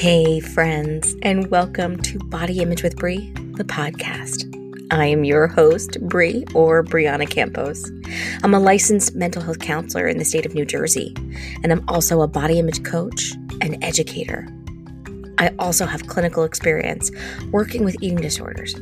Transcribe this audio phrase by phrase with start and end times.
[0.00, 4.46] Hey, friends, and welcome to Body Image with Brie, the podcast.
[4.90, 7.84] I am your host, Brie, or Brianna Campos.
[8.42, 11.14] I'm a licensed mental health counselor in the state of New Jersey,
[11.62, 14.48] and I'm also a body image coach and educator.
[15.36, 17.10] I also have clinical experience
[17.52, 18.72] working with eating disorders.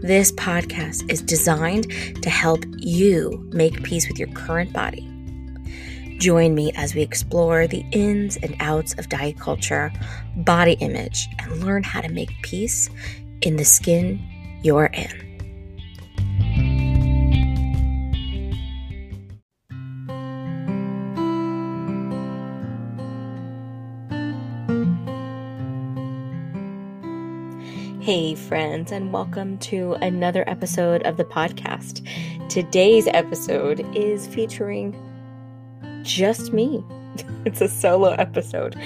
[0.00, 5.07] This podcast is designed to help you make peace with your current body
[6.18, 9.92] Join me as we explore the ins and outs of diet culture,
[10.34, 12.90] body image, and learn how to make peace
[13.40, 14.20] in the skin
[14.64, 15.28] you're in.
[28.00, 32.04] Hey, friends, and welcome to another episode of the podcast.
[32.48, 35.00] Today's episode is featuring
[36.08, 36.82] just me.
[37.44, 38.76] it's a solo episode.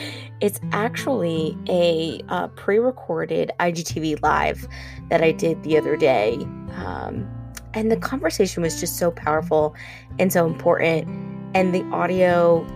[0.40, 4.66] It's actually a uh, pre recorded IGTV live
[5.08, 6.34] that I did the other day.
[6.74, 7.28] Um,
[7.74, 9.74] and the conversation was just so powerful
[10.18, 11.08] and so important.
[11.54, 12.66] And the audio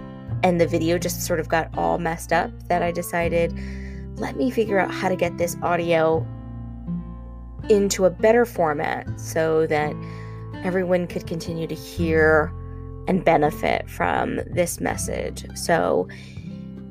[0.43, 3.59] and the video just sort of got all messed up that I decided,
[4.17, 6.27] let me figure out how to get this audio
[7.69, 9.95] into a better format so that
[10.63, 12.53] everyone could continue to hear
[13.09, 15.47] and benefit from this message.
[15.57, 16.09] So,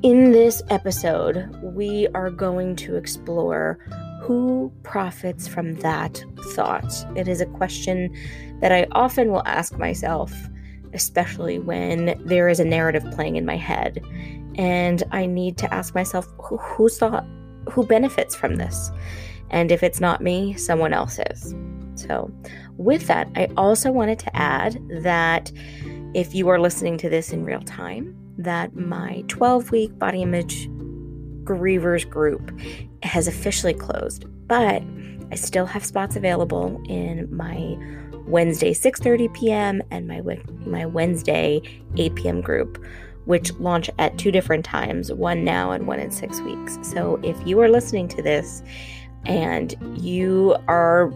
[0.02, 3.78] in this episode, we are going to explore
[4.22, 7.06] who profits from that thought.
[7.16, 8.14] It is a question
[8.60, 10.32] that I often will ask myself,
[10.92, 14.04] especially when there is a narrative playing in my head.
[14.56, 17.26] And I need to ask myself who, thought,
[17.70, 18.90] who benefits from this?
[19.50, 21.54] And if it's not me, someone else is.
[21.94, 22.30] So,
[22.76, 25.50] with that, I also wanted to add that
[26.14, 30.68] if you are listening to this in real time, that my 12 week body image
[31.44, 32.52] grievers group
[33.02, 34.82] has officially closed, but
[35.30, 37.76] I still have spots available in my
[38.26, 39.82] Wednesday 6:30 p.m.
[39.90, 40.20] and my
[40.64, 41.62] my Wednesday
[41.96, 42.40] 8 p.m.
[42.40, 42.84] group,
[43.24, 46.78] which launch at two different times, one now and one in 6 weeks.
[46.82, 48.62] So if you are listening to this
[49.24, 51.12] and you are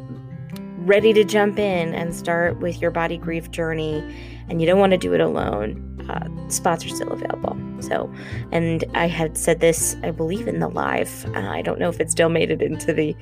[0.78, 4.02] ready to jump in and start with your body grief journey
[4.50, 7.56] and you don't want to do it alone, uh, spots are still available.
[7.80, 8.12] So,
[8.52, 11.24] and I had said this, I believe, in the live.
[11.34, 13.16] Uh, I don't know if it still made it into the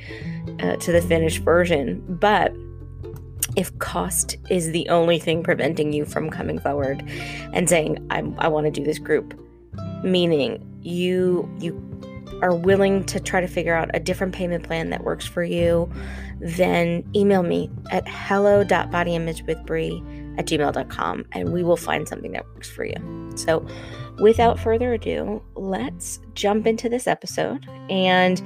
[0.61, 2.55] uh, to the finished version, but
[3.57, 7.03] if cost is the only thing preventing you from coming forward
[7.53, 9.39] and saying i I want to do this group,
[10.03, 11.85] meaning you you
[12.43, 15.91] are willing to try to figure out a different payment plan that works for you,
[16.41, 22.85] then email me at hello.bodyimagewithbrie at gmail.com and we will find something that works for
[22.85, 23.31] you.
[23.37, 23.67] So,
[24.21, 27.69] without further ado, let's jump into this episode.
[27.91, 28.43] And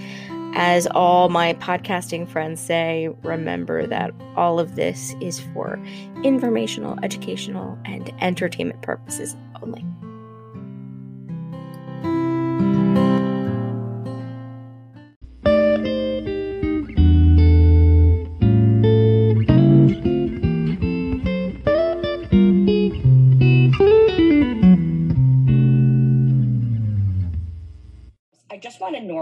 [0.55, 5.83] as all my podcasting friends say, remember that all of this is for
[6.23, 9.85] informational, educational, and entertainment purposes only.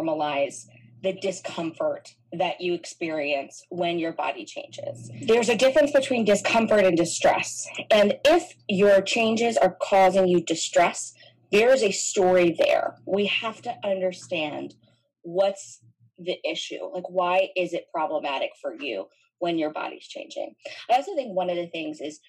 [0.01, 0.67] Normalize
[1.03, 5.11] the discomfort that you experience when your body changes.
[5.23, 7.67] There's a difference between discomfort and distress.
[7.91, 11.15] And if your changes are causing you distress,
[11.51, 12.97] there's a story there.
[13.07, 14.75] We have to understand
[15.23, 15.81] what's
[16.19, 16.85] the issue.
[16.93, 19.07] Like, why is it problematic for you
[19.39, 20.55] when your body's changing?
[20.91, 22.21] I also think one of the things is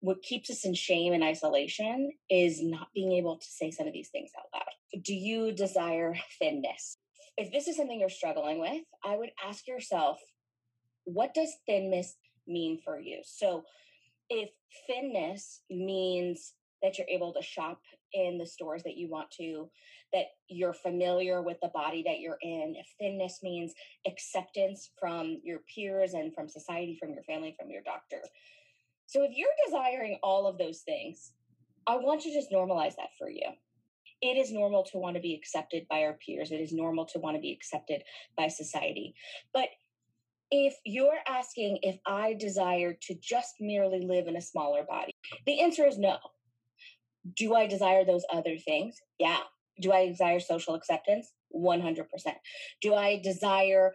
[0.00, 3.92] what keeps us in shame and isolation is not being able to say some of
[3.92, 5.02] these things out loud.
[5.04, 6.96] Do you desire thinness?
[7.40, 10.20] If this is something you're struggling with, I would ask yourself,
[11.04, 13.20] what does thinness mean for you?
[13.24, 13.64] So,
[14.28, 14.50] if
[14.86, 16.52] thinness means
[16.82, 17.80] that you're able to shop
[18.12, 19.70] in the stores that you want to,
[20.12, 23.72] that you're familiar with the body that you're in, if thinness means
[24.06, 28.20] acceptance from your peers and from society, from your family, from your doctor.
[29.06, 31.32] So, if you're desiring all of those things,
[31.86, 33.48] I want to just normalize that for you
[34.22, 36.50] it is normal to want to be accepted by our peers.
[36.50, 38.02] It is normal to want to be accepted
[38.36, 39.14] by society.
[39.54, 39.68] But
[40.50, 45.12] if you're asking if I desire to just merely live in a smaller body,
[45.46, 46.18] the answer is no.
[47.36, 48.96] Do I desire those other things?
[49.18, 49.38] Yeah.
[49.80, 51.32] Do I desire social acceptance?
[51.54, 52.04] 100%.
[52.82, 53.92] Do I desire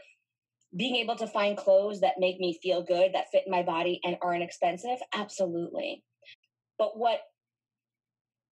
[0.75, 4.17] being able to find clothes that make me feel good, that fit my body, and
[4.21, 4.97] aren't expensive?
[5.13, 6.03] Absolutely.
[6.77, 7.21] But what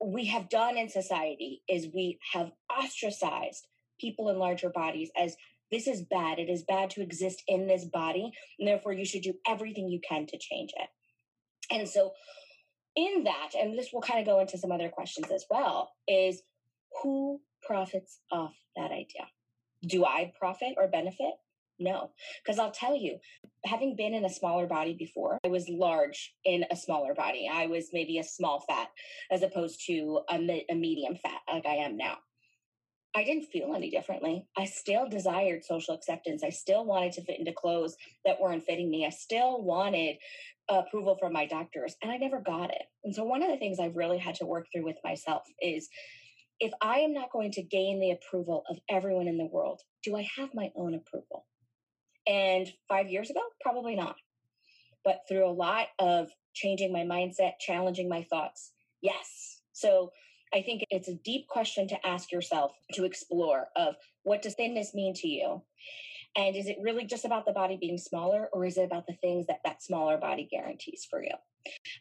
[0.03, 3.67] we have done in society is we have ostracized
[3.99, 5.35] people in larger bodies as
[5.71, 6.39] this is bad.
[6.39, 9.99] It is bad to exist in this body, and therefore you should do everything you
[10.07, 10.89] can to change it.
[11.71, 12.11] And so,
[12.95, 16.43] in that, and this will kind of go into some other questions as well, is
[17.01, 19.25] who profits off that idea?
[19.87, 21.33] Do I profit or benefit?
[21.83, 22.11] No,
[22.43, 23.17] because I'll tell you,
[23.65, 27.49] having been in a smaller body before, I was large in a smaller body.
[27.51, 28.87] I was maybe a small fat
[29.29, 32.17] as opposed to a, a medium fat like I am now.
[33.15, 34.47] I didn't feel any differently.
[34.57, 36.41] I still desired social acceptance.
[36.43, 37.95] I still wanted to fit into clothes
[38.25, 39.05] that weren't fitting me.
[39.05, 40.15] I still wanted
[40.69, 42.83] approval from my doctors, and I never got it.
[43.03, 45.89] And so, one of the things I've really had to work through with myself is
[46.59, 50.15] if I am not going to gain the approval of everyone in the world, do
[50.15, 51.45] I have my own approval?
[52.27, 54.15] And five years ago, probably not.
[55.03, 58.71] But through a lot of changing my mindset, challenging my thoughts,
[59.01, 59.61] yes.
[59.73, 60.11] So,
[60.53, 64.93] I think it's a deep question to ask yourself to explore of what does thinness
[64.93, 65.63] mean to you?
[66.35, 69.15] And is it really just about the body being smaller or is it about the
[69.15, 71.33] things that that smaller body guarantees for you?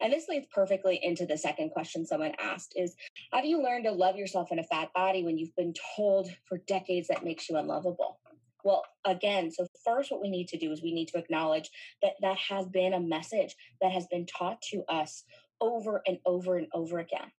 [0.00, 2.94] And this leads perfectly into the second question someone asked is
[3.40, 6.58] do you learn to love yourself in a fat body when you've been told for
[6.66, 8.20] decades that makes you unlovable?
[8.64, 11.70] Well, again, so first, what we need to do is we need to acknowledge
[12.02, 15.25] that that has been a message that has been taught to us
[15.61, 17.31] over and over and over again.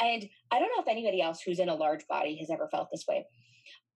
[0.00, 2.88] And I don't know if anybody else who's in a large body has ever felt
[2.90, 3.26] this way.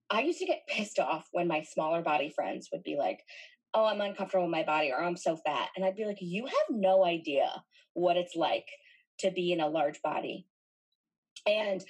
[0.09, 3.21] I used to get pissed off when my smaller body friends would be like,
[3.73, 5.67] Oh, I'm uncomfortable with my body or oh, I'm so fat.
[5.75, 7.49] And I'd be like, You have no idea
[7.93, 8.67] what it's like
[9.19, 10.47] to be in a large body.
[11.45, 11.83] And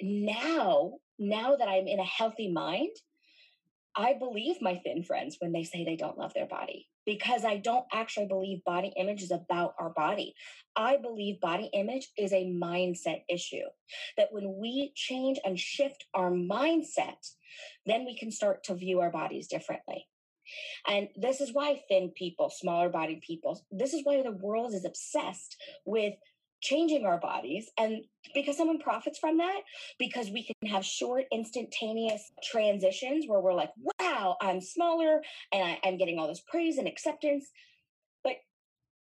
[0.00, 2.90] now, now that I'm in a healthy mind,
[3.96, 7.56] I believe my thin friends when they say they don't love their body because I
[7.56, 10.34] don't actually believe body image is about our body.
[10.76, 13.64] I believe body image is a mindset issue.
[14.18, 17.30] That when we change and shift our mindset,
[17.86, 20.06] then we can start to view our bodies differently.
[20.86, 24.84] And this is why thin people, smaller bodied people, this is why the world is
[24.84, 26.14] obsessed with
[26.62, 28.04] changing our bodies and
[28.34, 29.60] because someone profits from that
[29.98, 33.70] because we can have short instantaneous transitions where we're like
[34.00, 35.20] wow i'm smaller
[35.52, 37.50] and I, am getting all this praise and acceptance.
[38.24, 38.36] But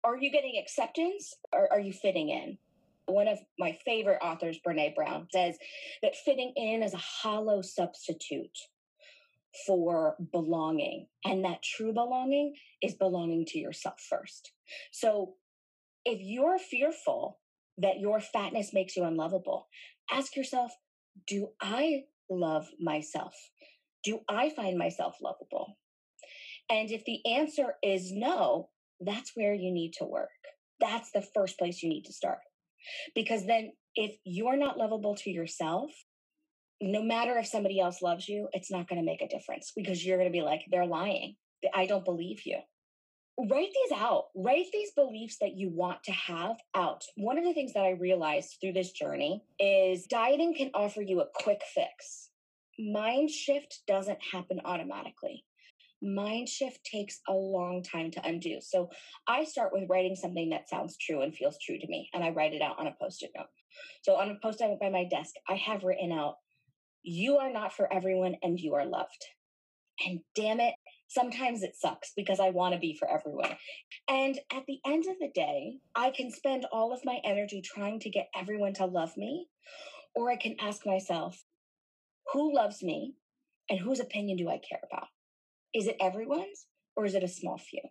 [0.05, 2.59] are you getting acceptance or are you fitting in?
[3.07, 5.57] One of my favorite authors Brené Brown says
[6.03, 8.57] that fitting in is a hollow substitute
[9.67, 14.53] for belonging and that true belonging is belonging to yourself first.
[14.93, 15.35] So
[16.05, 17.39] if you're fearful
[17.79, 19.69] that your fatness makes you unlovable,
[20.11, 20.73] ask yourself
[21.27, 23.35] Do I love myself?
[24.05, 25.79] Do I find myself lovable?
[26.71, 28.71] And if the answer is no,
[29.01, 30.31] that's where you need to work.
[30.81, 32.39] That's the first place you need to start.
[33.15, 35.91] Because then, if you're not lovable to yourself,
[36.81, 40.05] no matter if somebody else loves you, it's not going to make a difference because
[40.05, 41.37] you're going to be like, they're lying.
[41.75, 42.59] I don't believe you
[43.39, 44.27] write these out.
[44.35, 47.05] Write these beliefs that you want to have out.
[47.17, 51.21] One of the things that i realized through this journey is dieting can offer you
[51.21, 52.31] a quick fix.
[52.79, 55.45] Mind shift doesn't happen automatically.
[56.03, 58.59] Mind shift takes a long time to undo.
[58.61, 58.91] So
[59.29, 62.31] i start with writing something that sounds true and feels true to me and i
[62.31, 63.47] write it out on a post-it note.
[64.03, 66.37] So on a post-it note by my desk i have written out
[67.05, 69.27] you are not for everyone and you are loved.
[70.07, 70.75] And damn it
[71.13, 73.57] Sometimes it sucks because I want to be for everyone.
[74.09, 78.01] And at the end of the day, I can spend all of my energy trying
[78.01, 79.49] to get everyone to love me,
[80.15, 81.45] or I can ask myself,
[82.33, 83.15] who loves me
[83.69, 85.09] and whose opinion do I care about?
[85.75, 86.67] Is it everyone's
[86.97, 87.83] or is it a small few?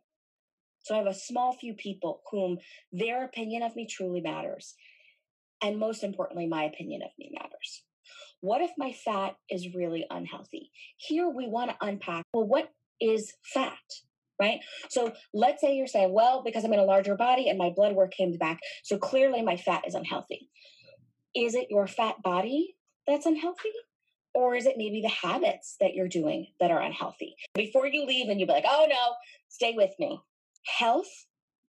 [0.81, 2.57] So I have a small few people whom
[2.91, 4.73] their opinion of me truly matters.
[5.61, 7.83] And most importantly, my opinion of me matters.
[8.39, 10.71] What if my fat is really unhealthy?
[10.97, 13.77] Here we want to unpack well, what is fat
[14.41, 14.59] right?
[14.89, 17.93] So let's say you're saying, well, because I'm in a larger body and my blood
[17.95, 20.49] work came back, so clearly my fat is unhealthy.
[21.35, 22.75] Is it your fat body
[23.07, 23.69] that's unhealthy?
[24.33, 27.35] Or is it maybe the habits that you're doing that are unhealthy?
[27.53, 29.13] Before you leave and you'll be like, oh no,
[29.49, 30.19] stay with me.
[30.65, 31.27] Health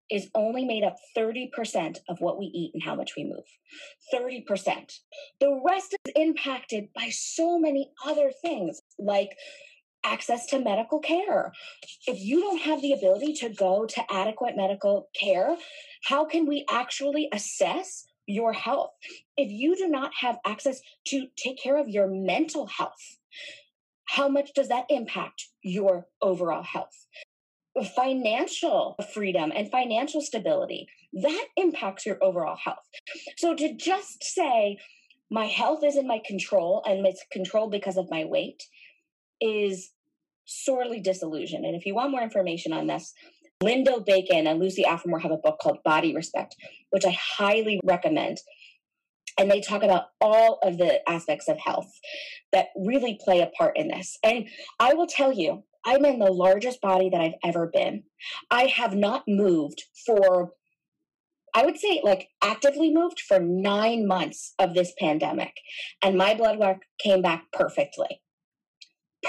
[0.09, 3.45] is only made up 30% of what we eat and how much we move.
[4.13, 4.91] 30%.
[5.39, 9.35] The rest is impacted by so many other things like
[10.05, 11.51] access to medical care.
[12.07, 15.57] If you don't have the ability to go to adequate medical care,
[16.03, 18.91] how can we actually assess your health?
[19.37, 23.17] If you do not have access to take care of your mental health,
[24.05, 27.07] how much does that impact your overall health?
[27.95, 32.87] Financial freedom and financial stability, that impacts your overall health.
[33.37, 34.77] So to just say,
[35.29, 38.63] my health is in my control and it's controlled because of my weight
[39.41, 39.91] is
[40.45, 41.65] sorely disillusioned.
[41.65, 43.13] And if you want more information on this,
[43.63, 46.55] Lindo Bacon and Lucy Aphramor have a book called Body Respect,
[46.91, 48.37] which I highly recommend.
[49.37, 51.91] And they talk about all of the aspects of health
[52.51, 54.17] that really play a part in this.
[54.23, 54.47] And
[54.79, 58.03] I will tell you, I'm in the largest body that I've ever been.
[58.49, 60.53] I have not moved for,
[61.53, 65.53] I would say, like actively moved for nine months of this pandemic.
[66.01, 68.21] And my blood work came back perfectly.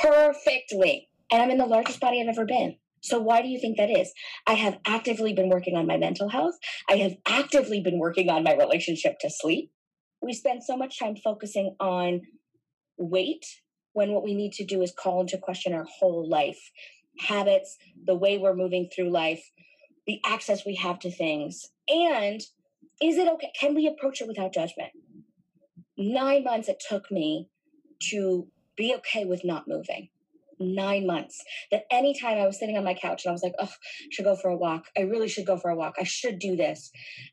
[0.03, 1.09] Perfectly.
[1.31, 2.77] And I'm in the largest body I've ever been.
[3.03, 4.13] So, why do you think that is?
[4.47, 6.55] I have actively been working on my mental health.
[6.89, 9.71] I have actively been working on my relationship to sleep.
[10.23, 12.23] We spend so much time focusing on
[12.99, 13.47] weight
[13.93, 16.71] when what we need to do is call into question our whole life
[17.19, 19.43] habits, the way we're moving through life,
[20.07, 21.71] the access we have to things.
[21.89, 22.41] And
[23.03, 23.53] is it okay?
[23.59, 24.91] Can we approach it without judgment?
[25.97, 27.49] Nine months it took me
[28.11, 30.09] to be okay with not moving
[30.59, 33.67] nine months that anytime I was sitting on my couch and I was like, oh,
[33.67, 34.87] I should go for a walk.
[34.97, 35.97] I really should go for a walk.
[35.99, 36.91] I should do this.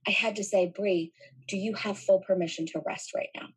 [0.07, 1.12] I had to say, Brie,
[1.47, 3.47] do you have full permission to rest right now?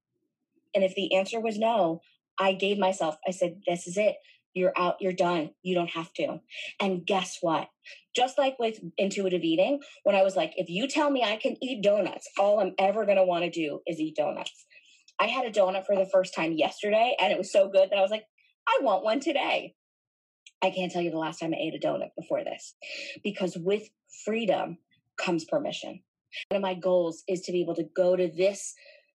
[0.75, 2.01] And if the answer was no,
[2.39, 4.17] I gave myself, I said, this is it.
[4.55, 5.51] You're out, you're done.
[5.63, 6.41] You don't have to.
[6.81, 7.69] And guess what?
[8.15, 11.57] Just like with intuitive eating, when I was like, if you tell me I can
[11.63, 14.66] eat donuts, all I'm ever going to want to do is eat donuts.
[15.19, 17.99] I had a donut for the first time yesterday and it was so good that
[17.99, 18.25] I was like,
[18.69, 19.75] I want one today.
[20.63, 22.75] I can't tell you the last time I ate a donut before this
[23.23, 23.89] because with
[24.25, 24.79] freedom
[25.17, 26.01] comes permission.
[26.51, 28.75] One of my goals is to be able to go to this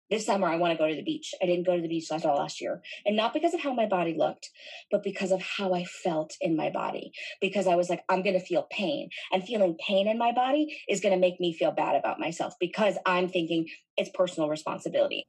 [0.10, 1.36] this summer I want to go to the beach.
[1.40, 2.82] I didn't go to the beach last all last year.
[3.06, 4.50] And not because of how my body looked,
[4.90, 7.12] but because of how I felt in my body.
[7.40, 9.10] Because I was like, I'm gonna feel pain.
[9.32, 12.96] And feeling pain in my body is gonna make me feel bad about myself because
[13.06, 15.28] I'm thinking it's personal responsibility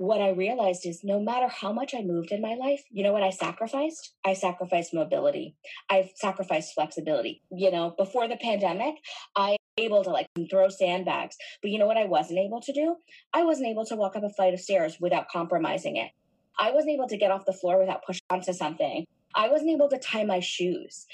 [0.00, 3.12] what I realized is no matter how much I moved in my life, you know
[3.12, 4.14] what I sacrificed?
[4.24, 5.56] I sacrificed mobility.
[5.90, 7.42] I've sacrificed flexibility.
[7.52, 8.94] You know, before the pandemic,
[9.36, 11.36] I able to like throw sandbags.
[11.60, 12.96] But you know what I wasn't able to do?
[13.34, 16.10] I wasn't able to walk up a flight of stairs without compromising it.
[16.58, 19.04] I wasn't able to get off the floor without pushing onto something.
[19.34, 21.06] I wasn't able to tie my shoes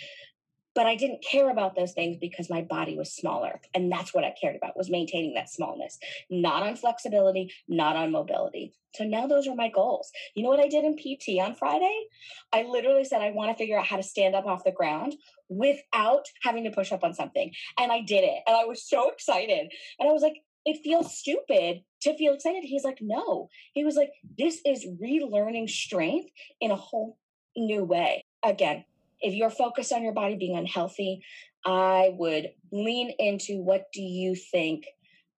[0.77, 3.63] but I didn't care about those things because my body was smaller.
[3.75, 5.99] And that's what I cared about was maintaining that smallness,
[6.31, 8.75] not on flexibility, not on mobility.
[8.95, 10.13] So now those are my goals.
[10.35, 12.07] You know what I did in PT on Friday?
[12.53, 15.15] I literally said, I want to figure out how to stand up off the ground
[15.49, 17.53] without having to push up on something.
[17.79, 18.43] And I did it.
[18.47, 19.73] And I was so excited.
[19.99, 22.65] And I was like, it feels stupid to feel excited.
[22.65, 23.49] He's like, no.
[23.73, 26.29] He was like, this is relearning strength
[26.61, 27.17] in a whole
[27.57, 28.25] new way.
[28.45, 28.85] Again,
[29.21, 31.23] if you're focused on your body being unhealthy,
[31.65, 34.87] I would lean into what do you think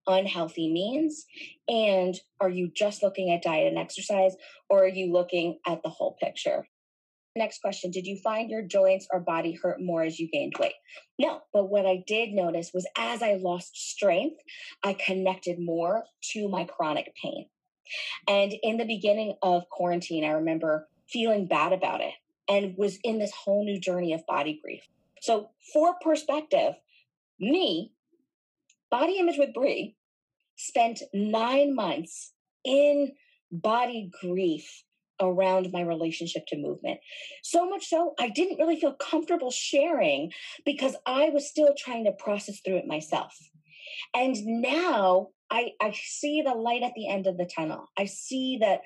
[0.07, 1.25] unhealthy means?
[1.69, 4.35] And are you just looking at diet and exercise,
[4.69, 6.67] or are you looking at the whole picture?
[7.37, 10.75] Next question Did you find your joints or body hurt more as you gained weight?
[11.19, 14.41] No, but what I did notice was as I lost strength,
[14.83, 17.47] I connected more to my chronic pain.
[18.27, 22.13] And in the beginning of quarantine, I remember feeling bad about it
[22.49, 24.83] and was in this whole new journey of body grief.
[25.21, 26.75] So, for perspective,
[27.38, 27.93] me,
[28.90, 29.97] Body Image with Brie,
[30.57, 32.33] spent nine months
[32.64, 33.12] in
[33.50, 34.85] body grief
[35.21, 37.00] around my relationship to movement.
[37.43, 40.33] So much so, I didn't really feel comfortable sharing
[40.64, 43.37] because I was still trying to process through it myself.
[44.14, 47.88] And now I, I see the light at the end of the tunnel.
[47.97, 48.83] I see that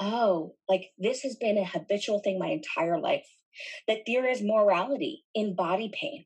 [0.00, 3.26] oh, like this has been a habitual thing my entire life,
[3.86, 6.24] that there is morality in body pain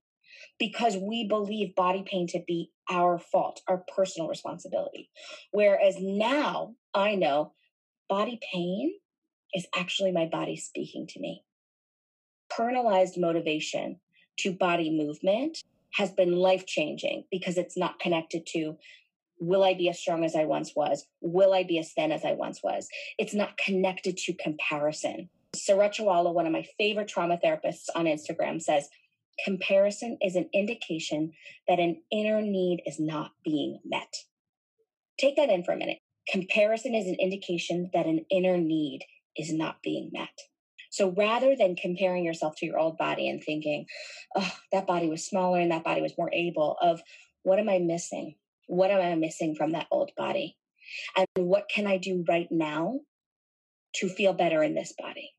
[0.59, 5.11] because we believe body pain to be our fault, our personal responsibility.
[5.51, 7.53] Whereas now I know
[8.09, 8.95] body pain
[9.55, 11.43] is actually my body speaking to me.
[12.53, 14.01] Internalized motivation
[14.39, 15.59] to body movement
[15.95, 18.77] has been life changing because it's not connected to
[19.43, 21.05] Will I be as strong as I once was?
[21.21, 22.87] Will I be as thin as I once was?
[23.19, 25.29] It's not connected to comparison.
[25.57, 28.89] Sarat Chawla, one of my favorite trauma therapists on Instagram, says
[29.45, 31.33] comparison is an indication
[31.67, 34.15] that an inner need is not being met.
[35.19, 35.99] Take that in for a minute.
[36.31, 39.01] Comparison is an indication that an inner need
[39.37, 40.39] is not being met.
[40.93, 43.87] So rather than comparing yourself to your old body and thinking,
[44.37, 47.03] oh, that body was smaller and that body was more able, of
[47.43, 48.37] what am I missing?
[48.73, 50.57] What am I missing from that old body?
[51.15, 53.01] And what can I do right now
[53.97, 55.33] to feel better in this body?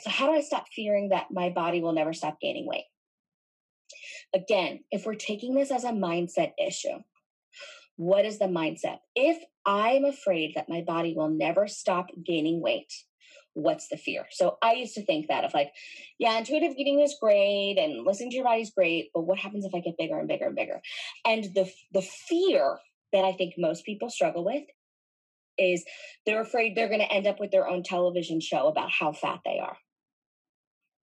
[0.00, 2.86] So, how do I stop fearing that my body will never stop gaining weight?
[4.34, 7.02] Again, if we're taking this as a mindset issue,
[7.96, 9.00] what is the mindset?
[9.14, 12.90] If I'm afraid that my body will never stop gaining weight,
[13.56, 14.26] what's the fear?
[14.30, 15.72] So I used to think that of like,
[16.18, 19.64] yeah, intuitive eating is great and listening to your body is great, but what happens
[19.64, 20.80] if I get bigger and bigger and bigger?
[21.24, 22.78] And the the fear
[23.12, 24.64] that I think most people struggle with
[25.58, 25.84] is
[26.26, 29.40] they're afraid they're going to end up with their own television show about how fat
[29.44, 29.78] they are.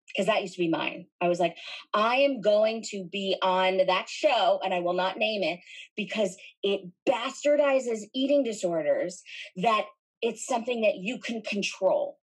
[0.08, 1.06] Because that used to be mine.
[1.22, 1.56] I was like,
[1.94, 5.60] I am going to be on that show, and I will not name it
[5.96, 9.22] because it bastardizes eating disorders
[9.56, 9.86] that
[10.20, 12.18] it's something that you can control.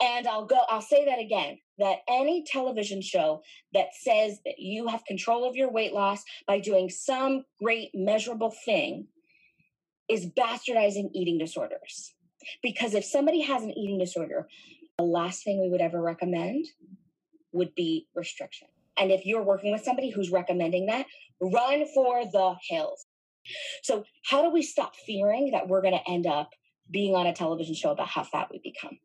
[0.00, 3.42] And I'll go, I'll say that again that any television show
[3.72, 8.54] that says that you have control of your weight loss by doing some great measurable
[8.64, 9.06] thing
[10.08, 12.14] is bastardizing eating disorders.
[12.62, 14.48] Because if somebody has an eating disorder,
[14.98, 16.66] the last thing we would ever recommend
[17.52, 18.68] would be restriction.
[18.98, 21.06] And if you're working with somebody who's recommending that,
[21.40, 23.06] run for the hills.
[23.82, 26.50] So, how do we stop fearing that we're going to end up
[26.90, 28.98] being on a television show about how fat we become?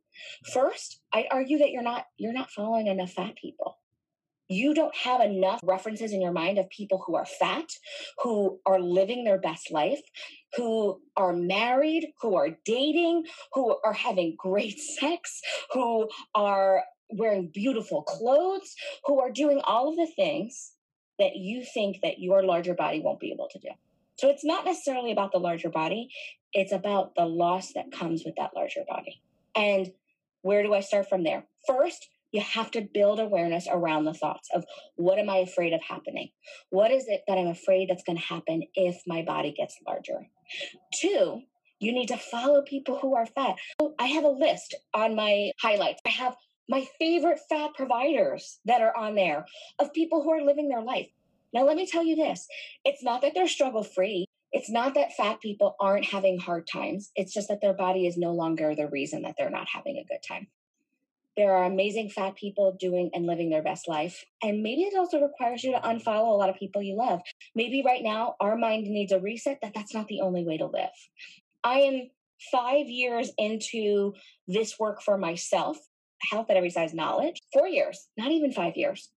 [0.53, 3.77] First, I'd argue that you're not you're not following enough fat people.
[4.47, 7.69] You don't have enough references in your mind of people who are fat,
[8.21, 10.01] who are living their best life,
[10.57, 15.41] who are married, who are dating, who are having great sex,
[15.71, 18.75] who are wearing beautiful clothes,
[19.05, 20.73] who are doing all of the things
[21.17, 23.69] that you think that your larger body won't be able to do.
[24.17, 26.09] So it's not necessarily about the larger body,
[26.53, 29.21] it's about the loss that comes with that larger body.
[29.55, 29.91] And
[30.41, 31.45] where do I start from there?
[31.67, 34.63] First, you have to build awareness around the thoughts of
[34.95, 36.29] what am I afraid of happening?
[36.69, 40.27] What is it that I'm afraid that's going to happen if my body gets larger?
[40.95, 41.41] Two,
[41.79, 43.55] you need to follow people who are fat.
[43.99, 45.99] I have a list on my highlights.
[46.05, 46.35] I have
[46.69, 49.45] my favorite fat providers that are on there
[49.79, 51.09] of people who are living their life.
[51.53, 52.47] Now, let me tell you this
[52.85, 54.25] it's not that they're struggle free.
[54.51, 57.11] It's not that fat people aren't having hard times.
[57.15, 60.03] It's just that their body is no longer the reason that they're not having a
[60.03, 60.47] good time.
[61.37, 64.25] There are amazing fat people doing and living their best life.
[64.43, 67.21] And maybe it also requires you to unfollow a lot of people you love.
[67.55, 70.65] Maybe right now our mind needs a reset that that's not the only way to
[70.65, 70.89] live.
[71.63, 72.09] I am
[72.51, 74.13] five years into
[74.47, 75.77] this work for myself,
[76.29, 79.09] health at every size knowledge, four years, not even five years,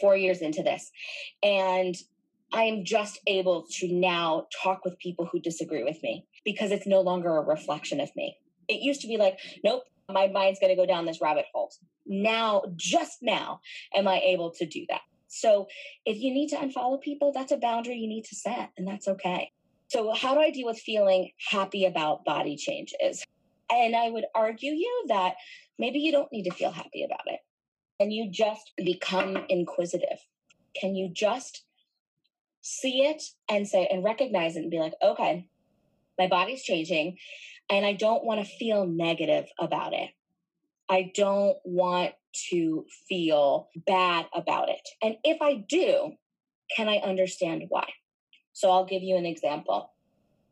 [0.00, 0.90] four years into this.
[1.42, 1.96] And
[2.52, 6.86] I am just able to now talk with people who disagree with me because it's
[6.86, 8.36] no longer a reflection of me.
[8.68, 11.72] It used to be like, nope, my mind's going to go down this rabbit hole.
[12.06, 13.60] Now, just now,
[13.94, 15.02] am I able to do that?
[15.28, 15.68] So
[16.04, 19.06] if you need to unfollow people, that's a boundary you need to set, and that's
[19.06, 19.52] okay.
[19.86, 23.24] So, how do I deal with feeling happy about body changes?
[23.70, 25.34] And I would argue you that
[25.78, 27.40] maybe you don't need to feel happy about it.
[28.00, 30.18] And you just become inquisitive.
[30.74, 31.64] Can you just
[32.62, 35.46] see it and say and recognize it and be like, okay,
[36.18, 37.16] my body's changing
[37.70, 40.10] and I don't want to feel negative about it.
[40.88, 42.12] I don't want
[42.50, 44.88] to feel bad about it.
[45.02, 46.12] And if I do,
[46.76, 47.86] can I understand why?
[48.52, 49.92] So I'll give you an example.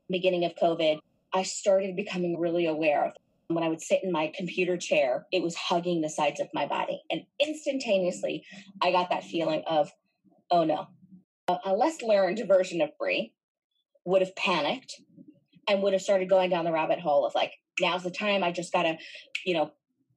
[0.08, 1.00] Beginning of COVID,
[1.34, 3.12] I started becoming really aware of
[3.48, 6.66] when I would sit in my computer chair, it was hugging the sides of my
[6.66, 7.02] body.
[7.10, 8.44] And instantaneously,
[8.82, 9.90] I got that feeling of,
[10.50, 10.86] oh no.
[11.48, 13.32] A less learned version of Brie
[14.04, 15.00] would have panicked
[15.66, 18.44] and would have started going down the rabbit hole of like, now's the time.
[18.44, 18.98] I just got to,
[19.46, 19.72] you know,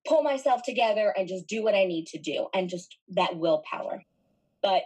[0.05, 4.03] pull myself together and just do what I need to do and just that willpower.
[4.61, 4.83] But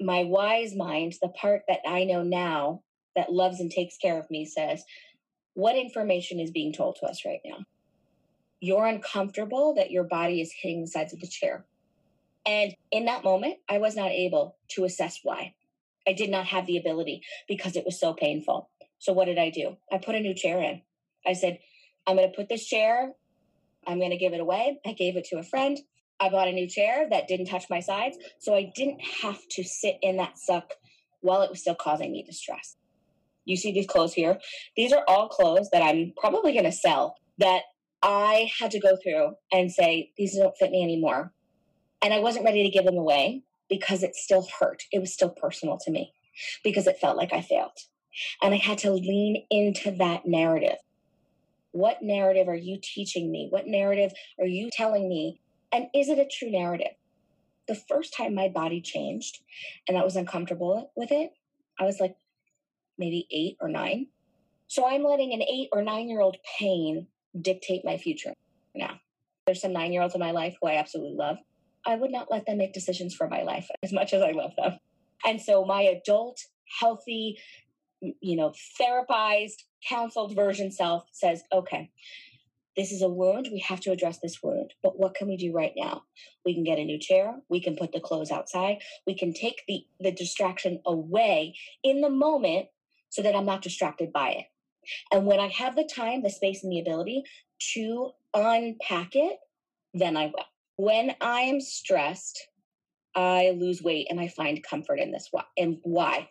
[0.00, 2.82] my wise mind, the part that I know now
[3.16, 4.84] that loves and takes care of me, says,
[5.54, 7.58] what information is being told to us right now?
[8.60, 11.64] You're uncomfortable that your body is hitting the sides of the chair.
[12.44, 15.54] And in that moment, I was not able to assess why.
[16.06, 18.70] I did not have the ability because it was so painful.
[18.98, 19.76] So what did I do?
[19.92, 20.82] I put a new chair in.
[21.26, 21.58] I said,
[22.06, 23.12] I'm going to put this chair,
[23.86, 24.78] I'm going to give it away.
[24.86, 25.78] I gave it to a friend.
[26.20, 28.16] I bought a new chair that didn't touch my sides.
[28.38, 30.74] So I didn't have to sit in that suck
[31.20, 32.76] while it was still causing me distress.
[33.44, 34.38] You see these clothes here?
[34.76, 37.62] These are all clothes that I'm probably going to sell that
[38.02, 41.32] I had to go through and say, these don't fit me anymore.
[42.02, 44.82] And I wasn't ready to give them away because it still hurt.
[44.92, 46.12] It was still personal to me
[46.62, 47.78] because it felt like I failed.
[48.42, 50.76] And I had to lean into that narrative.
[51.70, 53.46] What narrative are you teaching me?
[53.48, 55.40] What narrative are you telling me?
[55.72, 56.92] And is it a true narrative?
[57.66, 59.38] The first time my body changed
[59.88, 61.30] and I was uncomfortable with it,
[61.80, 62.14] I was like
[62.98, 64.08] maybe eight or nine.
[64.68, 67.06] So I'm letting an eight or nine year old pain
[67.40, 68.34] dictate my future
[68.74, 69.00] now.
[69.46, 71.38] There's some nine year olds in my life who I absolutely love.
[71.86, 74.52] I would not let them make decisions for my life as much as I love
[74.56, 74.78] them.
[75.24, 76.40] And so my adult,
[76.80, 77.38] healthy,
[78.00, 81.90] you know, therapized, counseled version self says, okay,
[82.76, 83.48] this is a wound.
[83.52, 84.72] We have to address this wound.
[84.82, 86.04] But what can we do right now?
[86.44, 87.34] We can get a new chair.
[87.48, 88.78] We can put the clothes outside.
[89.06, 92.68] We can take the, the distraction away in the moment
[93.10, 94.46] so that I'm not distracted by it.
[95.12, 97.24] And when I have the time, the space, and the ability
[97.74, 99.38] to unpack it,
[99.94, 100.44] then I will.
[100.76, 102.48] When I am stressed,
[103.14, 105.30] I lose weight and I find comfort in this.
[105.56, 106.30] And why?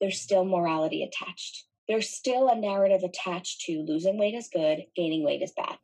[0.00, 1.64] There's still morality attached.
[1.88, 5.76] There's still a narrative attached to losing weight is good, gaining weight is bad.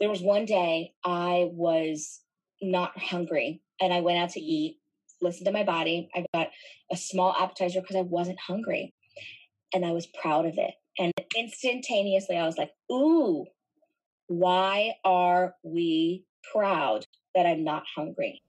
[0.00, 2.20] There was one day I was
[2.62, 4.78] not hungry and I went out to eat,
[5.20, 6.08] listened to my body.
[6.14, 6.48] I got
[6.90, 8.94] a small appetizer because I wasn't hungry
[9.72, 10.74] and I was proud of it.
[10.98, 13.46] And instantaneously, I was like, ooh,
[14.26, 18.42] why are we proud that I'm not hungry?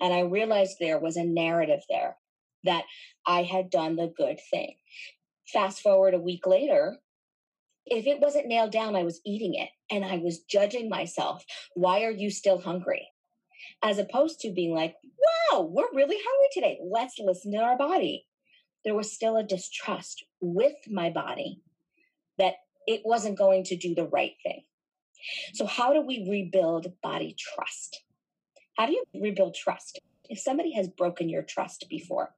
[0.00, 2.16] And I realized there was a narrative there
[2.64, 2.84] that
[3.26, 4.74] I had done the good thing.
[5.52, 6.96] Fast forward a week later,
[7.86, 11.44] if it wasn't nailed down, I was eating it and I was judging myself.
[11.74, 13.08] Why are you still hungry?
[13.82, 14.94] As opposed to being like,
[15.52, 16.78] wow, we're really hungry today.
[16.82, 18.26] Let's listen to our body.
[18.84, 21.60] There was still a distrust with my body
[22.38, 22.54] that
[22.86, 24.62] it wasn't going to do the right thing.
[25.54, 28.02] So, how do we rebuild body trust?
[28.76, 30.00] How do you rebuild trust?
[30.28, 32.34] If somebody has broken your trust before,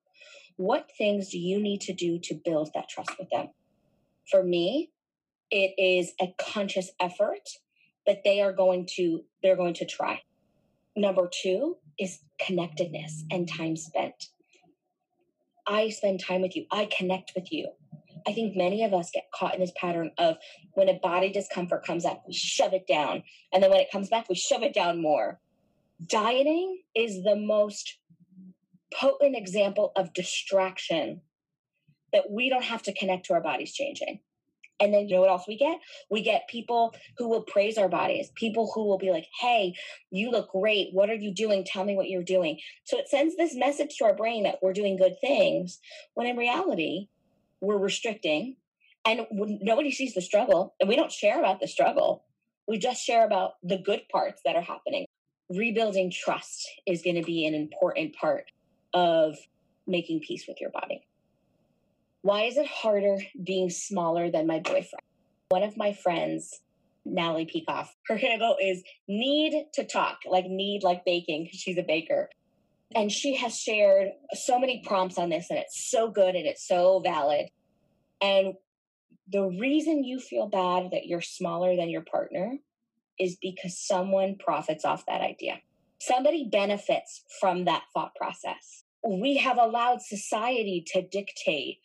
[0.56, 3.50] what things do you need to do to build that trust with them?
[4.30, 4.90] For me,
[5.50, 7.48] it is a conscious effort
[8.06, 10.22] that they are going to they're going to try.
[10.96, 14.30] Number 2 is connectedness and time spent.
[15.66, 16.66] I spend time with you.
[16.70, 17.68] I connect with you.
[18.26, 20.36] I think many of us get caught in this pattern of
[20.74, 23.22] when a body discomfort comes up, we shove it down.
[23.52, 25.40] And then when it comes back, we shove it down more.
[26.04, 27.98] Dieting is the most
[28.94, 31.22] potent example of distraction
[32.12, 34.20] that we don't have to connect to our bodies changing.
[34.78, 35.78] And then you know what else we get?
[36.10, 39.74] We get people who will praise our bodies, people who will be like, hey,
[40.10, 40.88] you look great.
[40.92, 41.64] What are you doing?
[41.64, 42.58] Tell me what you're doing.
[42.84, 45.78] So it sends this message to our brain that we're doing good things,
[46.14, 47.08] when in reality,
[47.62, 48.56] we're restricting
[49.06, 52.24] and nobody sees the struggle and we don't share about the struggle.
[52.68, 55.05] We just share about the good parts that are happening.
[55.48, 58.50] Rebuilding trust is going to be an important part
[58.92, 59.36] of
[59.86, 61.06] making peace with your body.
[62.22, 65.02] Why is it harder being smaller than my boyfriend?
[65.48, 66.60] One of my friends,
[67.04, 71.84] Natalie Peacock, her handle is knead to talk, like knead like baking, because she's a
[71.84, 72.28] baker.
[72.94, 76.66] And she has shared so many prompts on this, and it's so good and it's
[76.66, 77.46] so valid.
[78.20, 78.54] And
[79.30, 82.58] the reason you feel bad that you're smaller than your partner
[83.18, 85.58] is because someone profits off that idea.
[86.00, 88.84] Somebody benefits from that thought process.
[89.06, 91.78] We have allowed society to dictate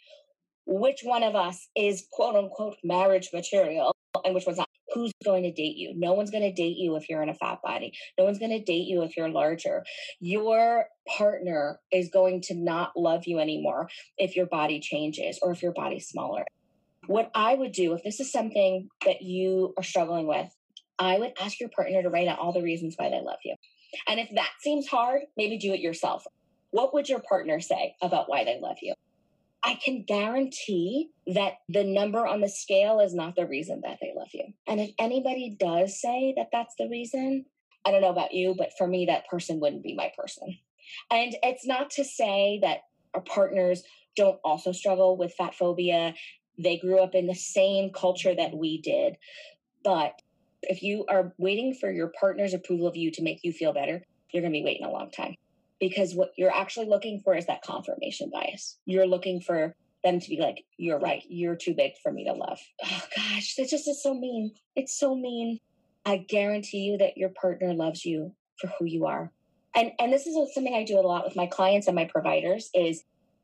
[0.66, 4.68] which one of us is quote unquote marriage material and which one's not.
[4.94, 5.94] Who's going to date you?
[5.96, 7.94] No one's going to date you if you're in a fat body.
[8.18, 9.86] No one's going to date you if you're larger.
[10.20, 15.64] Your partner is going to not love you anymore if your body changes or if
[15.64, 16.44] your body's smaller.
[17.08, 20.54] What I would do if this is something that you are struggling with,
[21.00, 23.56] I would ask your partner to write out all the reasons why they love you.
[24.08, 26.26] And if that seems hard, maybe do it yourself.
[26.72, 28.94] What would your partner say about why they love you?
[29.64, 34.12] I can guarantee that the number on the scale is not the reason that they
[34.16, 34.46] love you.
[34.68, 37.46] And if anybody does say that that's the reason,
[37.86, 40.58] I don't know about you, but for me, that person wouldn't be my person.
[41.12, 42.80] And it's not to say that
[43.14, 43.84] our partners
[44.16, 46.16] don't also struggle with fat phobia.
[46.58, 49.18] They grew up in the same culture that we did.
[49.84, 50.14] But
[50.64, 54.02] if you are waiting for your partner's approval of you to make you feel better,
[54.32, 55.36] you're going to be waiting a long time
[55.80, 58.78] because what you're actually looking for is that confirmation bias.
[58.86, 62.34] You're looking for them to be like, you're right, you're too big for me to
[62.34, 62.60] love.
[62.86, 64.52] Oh gosh, that just is so mean.
[64.76, 65.60] It's so mean.
[66.06, 69.32] I guarantee you that your partner loves you for who you are.
[69.76, 72.70] And and this is something I do a lot with my clients and my providers
[72.74, 73.04] is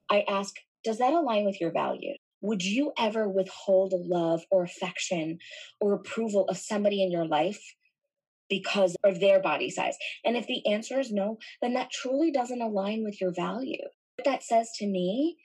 [0.09, 2.17] I ask, does that align with your values?
[2.41, 5.39] Would you ever withhold love or affection
[5.79, 7.61] or approval of somebody in your life
[8.49, 9.97] because of their body size?
[10.23, 13.83] And if the answer is no, then that truly doesn't align with your value.
[14.15, 15.37] What that says to me,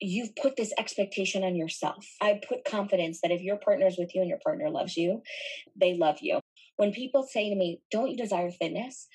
[0.00, 2.06] you've put this expectation on yourself.
[2.20, 5.22] I put confidence that if your partner is with you and your partner loves you,
[5.76, 6.40] they love you.
[6.76, 9.06] When people say to me, Don't you desire thinness?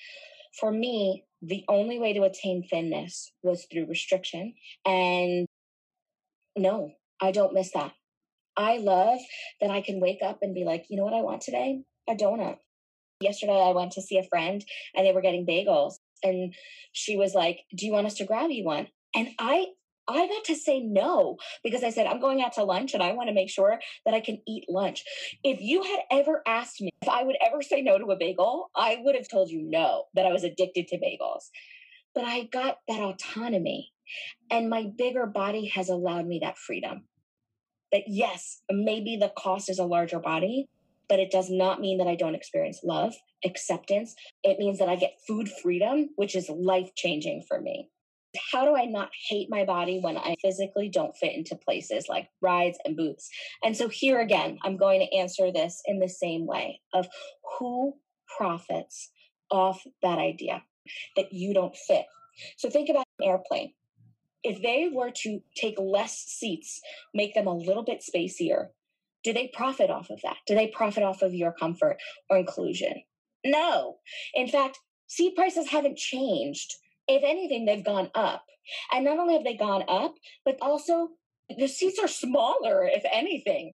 [0.58, 4.54] For me, the only way to attain thinness was through restriction.
[4.86, 5.46] And
[6.56, 7.92] no, I don't miss that.
[8.56, 9.20] I love
[9.60, 11.82] that I can wake up and be like, you know what I want today?
[12.08, 12.58] A donut.
[13.20, 15.94] Yesterday, I went to see a friend and they were getting bagels.
[16.22, 16.54] And
[16.92, 18.88] she was like, Do you want us to grab you one?
[19.14, 19.66] And I
[20.08, 23.12] I got to say no because I said, I'm going out to lunch and I
[23.12, 25.04] want to make sure that I can eat lunch.
[25.44, 28.70] If you had ever asked me if I would ever say no to a bagel,
[28.74, 31.50] I would have told you no, that I was addicted to bagels.
[32.14, 33.92] But I got that autonomy
[34.50, 37.04] and my bigger body has allowed me that freedom.
[37.92, 40.68] That yes, maybe the cost is a larger body,
[41.08, 44.14] but it does not mean that I don't experience love, acceptance.
[44.42, 47.90] It means that I get food freedom, which is life changing for me.
[48.52, 52.28] How do I not hate my body when I physically don't fit into places like
[52.42, 53.30] rides and booths?
[53.64, 57.08] And so here again, I'm going to answer this in the same way of
[57.58, 57.94] who
[58.36, 59.10] profits
[59.50, 60.62] off that idea
[61.16, 62.04] that you don't fit.
[62.58, 63.72] So think about an airplane.
[64.44, 66.80] If they were to take less seats,
[67.12, 68.68] make them a little bit spacier,
[69.24, 70.36] do they profit off of that?
[70.46, 71.98] Do they profit off of your comfort
[72.30, 73.02] or inclusion?
[73.44, 73.96] No.
[74.34, 76.74] In fact, seat prices haven't changed.
[77.08, 78.44] If anything, they've gone up.
[78.92, 81.10] And not only have they gone up, but also
[81.56, 83.72] the seats are smaller, if anything.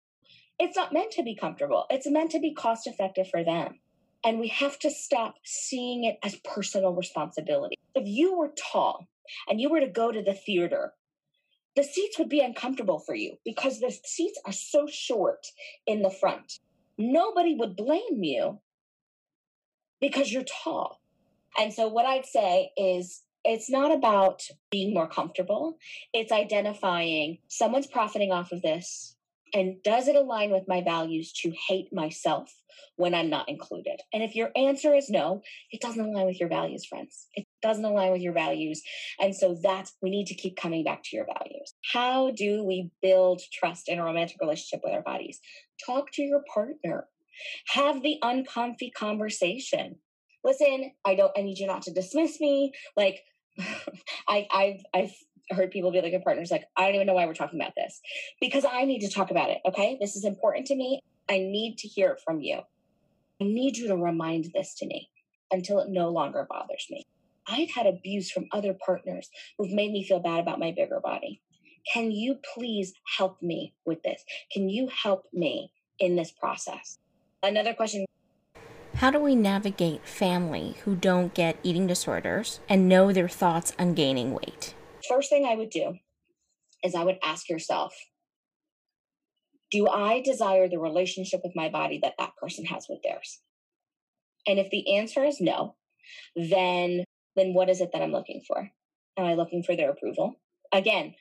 [0.59, 3.81] It's not meant to be comfortable, it's meant to be cost effective for them.
[4.25, 7.75] And we have to stop seeing it as personal responsibility.
[7.95, 9.09] If you were tall
[9.49, 10.93] and you were to go to the theater
[11.75, 15.47] the seats would be uncomfortable for you because the seats are so short
[15.87, 16.59] in the front.
[16.99, 18.61] Nobody would blame you
[20.01, 21.01] because you're tall.
[21.59, 25.79] And so, what I'd say is it's not about being more comfortable,
[26.13, 29.17] it's identifying someone's profiting off of this.
[29.55, 32.55] And does it align with my values to hate myself
[32.97, 34.01] when I'm not included?
[34.13, 37.27] And if your answer is no, it doesn't align with your values, friends.
[37.35, 38.83] It doesn't align with your values.
[39.21, 41.75] And so that's, we need to keep coming back to your values.
[41.93, 45.41] How do we build trust in a romantic relationship with our bodies?
[45.85, 47.07] Talk to your partner,
[47.69, 49.97] have the uncomfy conversation.
[50.45, 52.73] Listen, I don't, I need you not to dismiss me.
[52.97, 53.21] Like,
[54.29, 55.15] I, I've, I've
[55.51, 57.75] heard people be like, a partner's like, I don't even know why we're talking about
[57.77, 58.01] this
[58.41, 59.59] because I need to talk about it.
[59.67, 59.99] Okay.
[60.01, 61.01] This is important to me.
[61.29, 62.61] I need to hear it from you.
[63.41, 65.11] I need you to remind this to me
[65.51, 67.05] until it no longer bothers me.
[67.47, 69.29] I've had abuse from other partners
[69.59, 71.41] who've made me feel bad about my bigger body.
[71.93, 74.25] Can you please help me with this?
[74.53, 76.99] Can you help me in this process?
[77.43, 78.05] Another question
[78.95, 83.95] How do we navigate family who don't get eating disorders and know their thoughts on
[83.95, 84.75] gaining weight?
[85.09, 85.99] First thing I would do
[86.85, 87.95] is I would ask yourself
[89.73, 93.41] Do I desire the relationship with my body that that person has with theirs?
[94.47, 95.75] And if the answer is no,
[96.37, 97.05] then
[97.37, 98.71] then what is it that I'm looking for?
[99.17, 100.35] Am I looking for their approval?
[100.73, 101.15] Again,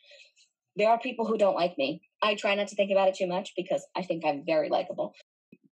[0.76, 2.02] there are people who don't like me.
[2.22, 5.14] I try not to think about it too much because I think I'm very likable.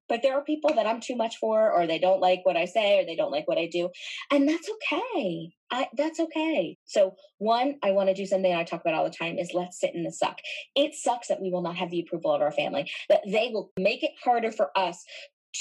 [0.09, 2.67] But there are people that I'm too much for, or they don't like what I
[2.67, 3.89] say, or they don't like what I do.
[4.31, 5.53] And that's okay.
[5.71, 6.77] I, that's okay.
[6.85, 9.81] So, one, I want to do something I talk about all the time is let's
[9.81, 10.37] sit in the suck.
[10.77, 13.73] It sucks that we will not have the approval of our family, that they will
[13.79, 15.03] make it harder for us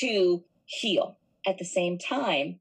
[0.02, 1.18] to heal.
[1.48, 2.60] At the same time,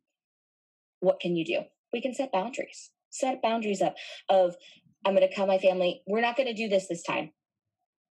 [1.00, 1.60] what can you do?
[1.92, 2.90] We can set boundaries.
[3.10, 3.94] Set boundaries up
[4.28, 4.56] of
[5.04, 7.32] I'm going to tell my family, we're not going to do this this time.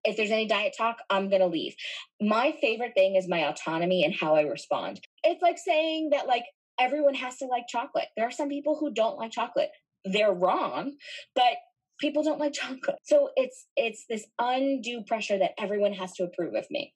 [0.04, 1.76] If there's any diet talk, I'm going to leave.
[2.22, 5.02] My favorite thing is my autonomy and how I respond.
[5.24, 6.46] It's like saying that like
[6.80, 8.08] everyone has to like chocolate.
[8.16, 9.70] There are some people who don't like chocolate.
[10.04, 10.94] They're wrong,
[11.34, 11.56] but
[12.00, 13.00] people don't like chocolate.
[13.04, 16.94] So it's it's this undue pressure that everyone has to approve of me.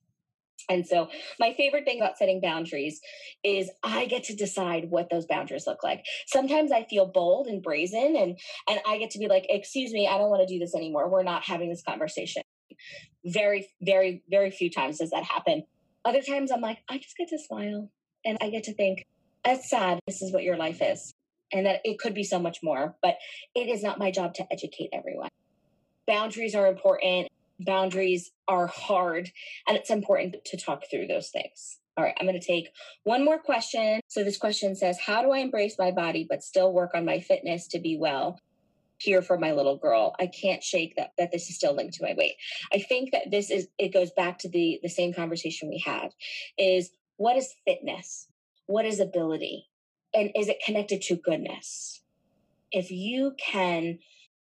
[0.69, 3.01] And so, my favorite thing about setting boundaries
[3.43, 6.05] is I get to decide what those boundaries look like.
[6.27, 10.07] Sometimes I feel bold and brazen, and and I get to be like, "Excuse me,
[10.07, 11.09] I don't want to do this anymore.
[11.09, 12.43] We're not having this conversation."
[13.25, 15.63] Very, very, very few times does that happen.
[16.05, 17.89] Other times, I'm like, I just get to smile,
[18.23, 19.05] and I get to think,
[19.43, 19.99] "That's sad.
[20.05, 21.13] This is what your life is."
[21.51, 23.17] And that it could be so much more, but
[23.55, 25.29] it is not my job to educate everyone.
[26.05, 27.27] Boundaries are important
[27.59, 29.31] boundaries are hard
[29.67, 31.79] and it's important to talk through those things.
[31.97, 32.69] All right, I'm going to take
[33.03, 33.99] one more question.
[34.07, 37.19] So this question says, How do I embrace my body but still work on my
[37.19, 38.39] fitness to be well?
[38.99, 40.13] Here for my little girl.
[40.19, 42.35] I can't shake that that this is still linked to my weight.
[42.73, 46.09] I think that this is it goes back to the the same conversation we had
[46.57, 48.27] is what is fitness?
[48.65, 49.67] What is ability?
[50.13, 52.01] And is it connected to goodness?
[52.71, 53.99] If you can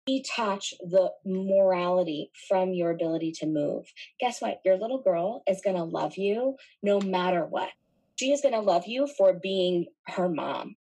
[0.07, 4.61] detach the morality from your ability to move, guess what?
[4.65, 7.71] Your little girl is going to love you no matter what.
[8.17, 10.77] She is going to love you for being her mom.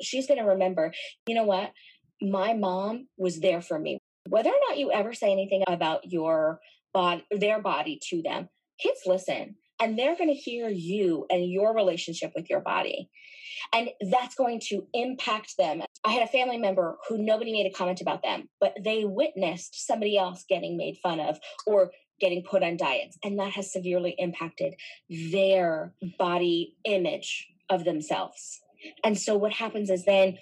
[0.00, 0.92] She's going to remember,
[1.26, 1.72] you know what?
[2.20, 3.98] My mom was there for me.
[4.28, 6.60] Whether or not you ever say anything about your
[6.92, 8.48] body, their body to them,
[8.80, 9.56] kids listen.
[9.80, 13.10] And they're going to hear you and your relationship with your body.
[13.72, 15.82] And that's going to impact them.
[16.04, 19.86] I had a family member who nobody made a comment about them, but they witnessed
[19.86, 23.18] somebody else getting made fun of or getting put on diets.
[23.24, 24.74] And that has severely impacted
[25.10, 28.60] their body image of themselves.
[29.04, 30.38] And so what happens is then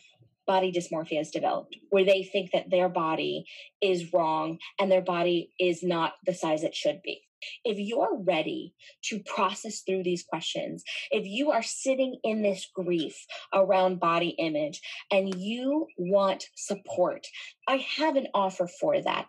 [0.47, 3.47] body dysmorphia is developed where they think that their body
[3.81, 7.23] is wrong and their body is not the size it should be.
[7.65, 13.27] If you're ready to process through these questions, if you are sitting in this grief
[13.53, 14.81] around body image
[15.11, 17.27] and you want support,
[17.69, 19.27] I have an offer for that.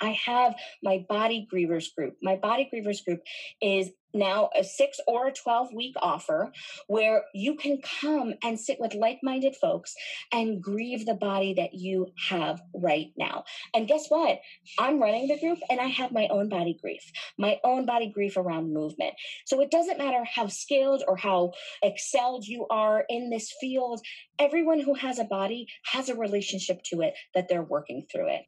[0.00, 2.16] I have my body grievers group.
[2.22, 3.20] My body grievers group
[3.60, 6.52] is now a six or a 12 week offer
[6.86, 9.94] where you can come and sit with like minded folks
[10.32, 13.44] and grieve the body that you have right now.
[13.74, 14.40] And guess what?
[14.78, 17.02] I'm running the group and I have my own body grief,
[17.38, 19.14] my own body grief around movement.
[19.46, 24.00] So it doesn't matter how skilled or how excelled you are in this field,
[24.38, 28.42] everyone who has a body has a relationship to it that they're working through it.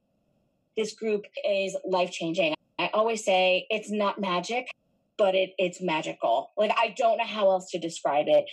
[0.77, 2.55] This group is life changing.
[2.79, 4.69] I always say it's not magic
[5.19, 6.51] but it it's magical.
[6.57, 8.45] Like I don't know how else to describe it.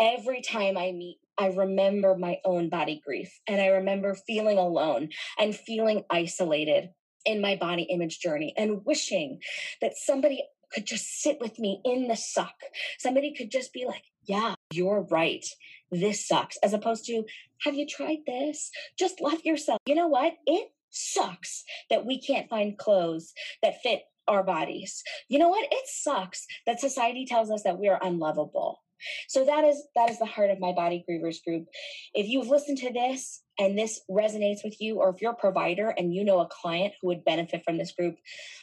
[0.00, 5.08] Every time I meet I remember my own body grief and I remember feeling alone
[5.38, 6.90] and feeling isolated
[7.24, 9.40] in my body image journey and wishing
[9.80, 12.54] that somebody could just sit with me in the suck.
[12.98, 15.44] Somebody could just be like, yeah, you're right.
[15.90, 16.56] This sucks.
[16.62, 17.24] As opposed to,
[17.62, 18.70] have you tried this?
[18.98, 19.80] Just love yourself.
[19.86, 20.32] You know what?
[20.46, 25.02] It sucks that we can't find clothes that fit our bodies.
[25.28, 25.68] You know what?
[25.70, 28.80] It sucks that society tells us that we are unlovable.
[29.28, 31.66] So that is that is the heart of my body grievers group.
[32.14, 35.90] If you've listened to this and this resonates with you, or if you're a provider
[35.90, 38.16] and you know a client who would benefit from this group,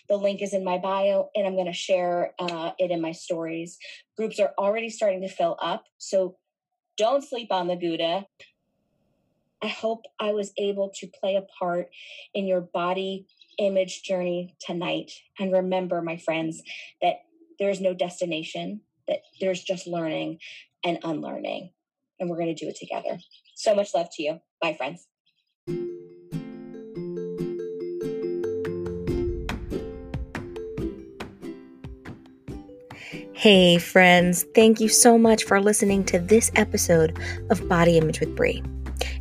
[0.09, 3.11] the link is in my bio, and I'm going to share uh, it in my
[3.11, 3.77] stories.
[4.17, 6.37] Groups are already starting to fill up, so
[6.97, 8.25] don't sleep on the Gouda.
[9.63, 11.89] I hope I was able to play a part
[12.33, 13.27] in your body
[13.59, 15.11] image journey tonight.
[15.39, 16.63] And remember, my friends,
[17.01, 17.17] that
[17.59, 20.39] there's no destination, that there's just learning
[20.83, 21.71] and unlearning.
[22.19, 23.19] And we're going to do it together.
[23.55, 24.41] So much love to you.
[24.61, 25.07] Bye, friends.
[33.33, 37.17] Hey, friends, thank you so much for listening to this episode
[37.49, 38.63] of Body Image with Brie.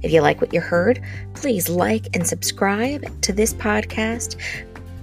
[0.03, 1.03] If you like what you heard,
[1.35, 4.37] please like and subscribe to this podcast,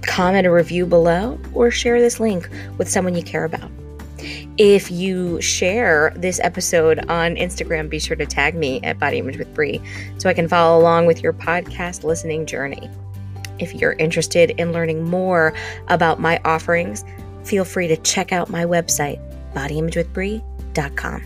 [0.02, 3.70] comment a review below, or share this link with someone you care about.
[4.56, 9.38] If you share this episode on Instagram, be sure to tag me at Body Image
[9.38, 9.80] with Brie
[10.18, 12.90] so I can follow along with your podcast listening journey.
[13.60, 15.54] If you're interested in learning more
[15.88, 17.04] about my offerings,
[17.44, 19.20] feel free to check out my website,
[19.54, 21.24] bodyimagewithbrie.com.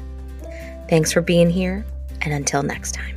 [0.88, 1.86] Thanks for being here,
[2.20, 3.11] and until next time.